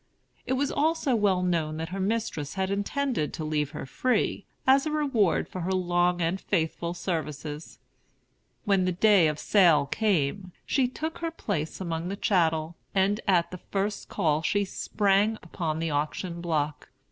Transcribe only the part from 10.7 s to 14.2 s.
took her place among the chattels, and at the first